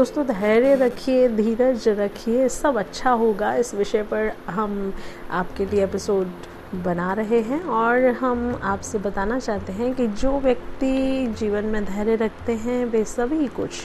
दोस्तों, 0.00 0.26
धैर्य 0.26 0.74
रखिए, 0.74 1.28
धीरज 1.28 1.88
रखिए, 1.88 2.48
सब 2.48 2.78
अच्छा 2.78 3.10
होगा। 3.10 3.54
इस 3.54 3.74
विषय 3.74 4.02
पर 4.02 4.32
हम 4.46 4.94
आपके 5.30 5.66
लिए 5.66 5.84
एपिसोड 5.84 6.26
बना 6.74 7.12
रहे 7.12 7.40
हैं 7.40 7.62
और 7.64 8.06
हम 8.06 8.60
आपसे 8.62 8.98
बताना 8.98 9.38
चाहते 9.38 9.72
हैं 9.72 9.94
कि 9.94 10.06
जो 10.06 10.40
व्यक्ति 10.40 11.26
जीवन 11.38 11.64
में 11.64 11.84
धैर्य 11.84 12.14
रखते 12.14 12.52
हैं, 12.52 12.84
वे 12.84 13.04
सभी 13.04 13.46
कुछ 13.46 13.84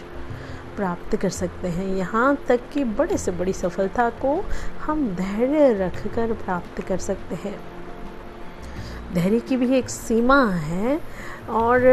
प्राप्त 0.76 1.16
कर 1.16 1.30
सकते 1.30 1.68
हैं। 1.68 1.88
यहाँ 1.96 2.38
तक 2.48 2.60
कि 2.74 2.84
बड़े 2.84 3.18
से 3.18 3.32
बड़ी 3.32 3.54
सफलता 3.54 4.10
को 4.10 4.46
हम 4.82 5.08
धैर्य 5.16 5.74
रखकर 5.74 6.34
प्राप्त 6.34 6.82
कर 6.82 6.98
सकते 6.98 7.36
हैं। 7.36 7.60
धैर्य 9.14 9.40
की 9.40 9.58
भी 9.58 9.78
एक 9.78 9.90
सीमा 9.90 10.46
है 10.50 11.00
और 11.50 11.88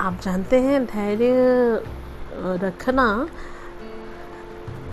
आप 0.00 0.20
जानते 0.22 0.60
हैं, 0.60 0.84
धैर्य 0.84 1.99
रखना 2.32 3.28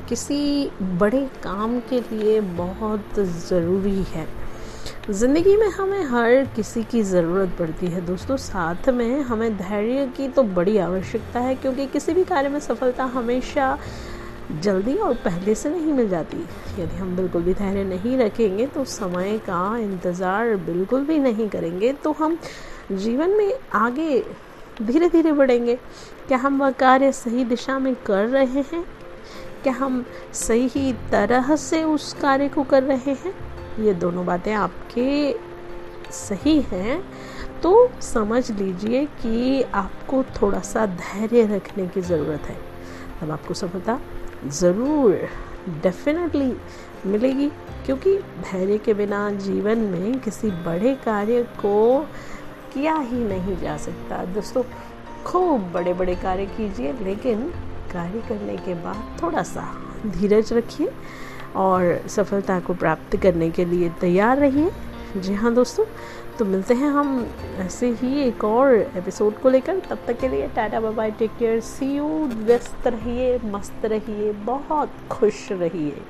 किसी 0.09 0.69
बड़े 0.99 1.21
काम 1.43 1.79
के 1.89 1.99
लिए 2.01 2.39
बहुत 2.41 3.19
ज़रूरी 3.19 4.03
है। 4.05 4.27
ज़िंदगी 5.09 5.55
में 5.57 5.67
हमें 5.69 6.03
हर 6.05 6.43
किसी 6.55 6.83
की 6.83 7.01
ज़रूरत 7.03 7.55
पड़ती 7.59 7.87
है। 7.87 8.05
दोस्तों, 8.05 8.37
साथ 8.37 8.89
में 8.89 9.21
हमें 9.21 9.57
धैर्य 9.57 10.05
की 10.17 10.27
तो 10.27 10.43
बड़ी 10.43 10.77
आवश्यकता 10.79 11.39
है, 11.39 11.55
क्योंकि 11.55 11.85
किसी 11.87 12.13
भी 12.13 12.23
कार्य 12.23 12.49
में 12.49 12.59
सफलता 12.59 13.03
हमेशा 13.05 13.77
जल्दी 14.53 14.95
और 14.95 15.13
पहले 15.23 15.55
से 15.55 15.69
नहीं 15.69 15.93
मिल 15.93 16.09
जाती। 16.09 16.37
यदि 16.81 16.95
हम 16.95 17.15
बिल्कुल 17.15 17.41
भी 17.43 17.53
धैर्य 17.53 17.83
नहीं 17.83 18.17
रखेंगे 18.17 18.65
तो 18.67 18.83
समय 18.85 19.37
का 19.39 19.77
इंतज़ार 19.77 20.55
बिल्कुल 20.65 21.05
भी 21.05 21.17
नहीं 21.19 21.47
करेंगे। 21.49 21.91
तो 21.93 22.11
हम 22.19 22.37
जीवन 22.93 23.29
में 23.29 23.53
आगे 23.75 24.23
धीरे 24.81 25.09
धीरे 25.09 25.31
बढ़ेंगे। 25.31 25.75
क्या 26.27 26.37
हम 26.37 26.59
वह 26.59 26.71
कार्य 26.71 27.11
सही 27.11 27.43
दिशा 27.45 27.77
में 27.79 27.93
कर 28.05 28.27
रहे 28.27 28.61
हैं? 28.63 28.83
क्या 29.63 29.73
हम 29.73 30.03
सही 30.35 30.93
तरह 31.11 31.55
से 31.55 31.83
उस 31.83 32.13
कार्य 32.13 32.49
को 32.49 32.63
कर 32.63 32.83
रहे 32.83 33.13
हैं? 33.13 33.33
ये 33.79 33.93
दोनों 33.93 34.25
बातें 34.25 34.53
आपके 34.53 35.35
सही 36.11 36.59
हैं 36.61 37.01
तो 37.61 37.89
समझ 38.01 38.49
लीजिए 38.51 39.05
कि 39.21 39.61
आपको 39.63 40.23
थोड़ा 40.41 40.59
सा 40.59 40.85
धैर्य 40.85 41.45
रखने 41.47 41.87
की 41.87 42.01
ज़रूरत 42.01 42.41
है। 42.41 42.55
तब 43.21 43.31
आपको 43.31 43.53
सफलता 43.53 43.99
ज़रूर 44.47 45.27
डेफिनेटली 45.83 46.53
मिलेगी, 47.05 47.47
क्योंकि 47.85 48.17
धैर्य 48.17 48.77
के 48.77 48.93
बिना 48.93 49.29
जीवन 49.31 49.79
में 49.79 50.19
किसी 50.19 50.51
बड़े 50.63 50.93
कार्य 50.95 51.43
को 51.59 52.05
किया 52.77 52.95
ही 52.95 53.23
नहीं 53.25 53.57
जा 53.57 53.77
सकता। 53.77 54.23
दोस्तों, 54.25 54.63
खूब 55.25 55.71
बड़े 55.71 55.93
बड़े 55.93 56.15
कार्य 56.15 56.45
कीजिए, 56.45 56.91
लेकिन 56.93 57.41
कार्य 57.93 58.19
करने 58.29 58.57
के 58.57 58.73
बाद 58.73 59.21
थोड़ा 59.23 59.43
सा 59.43 59.63
धीरज 60.07 60.53
रखिए 60.53 60.91
और 61.55 62.01
सफलता 62.07 62.59
को 62.59 62.73
प्राप्त 62.73 63.15
करने 63.17 63.49
के 63.51 63.65
लिए 63.65 63.89
तैयार 64.01 64.37
रहिए। 64.37 64.71
जी 65.17 65.33
हाँ 65.33 65.53
दोस्तों 65.53 65.85
तो 66.37 66.45
मिलते 66.45 66.73
हैं 66.73 66.89
हम 66.91 67.25
ऐसे 67.59 67.89
ही 67.91 68.21
एक 68.21 68.43
और 68.43 68.73
एपिसोड 68.73 69.39
को 69.41 69.49
लेकर। 69.49 69.79
तब 69.79 69.99
तक 70.07 70.19
के 70.19 70.27
लिए 70.27 70.47
tata 70.47 70.79
bye 70.81 71.11
take 71.11 71.31
care, 71.39 71.59
see 71.59 71.85
you, 71.95 72.07
व्यस्त 72.43 72.87
रहिए, 72.87 73.39
मस्त 73.45 73.85
रहिए, 73.85 74.31
बहुत 74.45 74.91
खुश 75.11 75.51
रहिए। 75.51 76.01